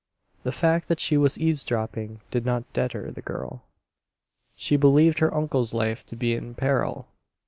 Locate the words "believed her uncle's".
4.75-5.75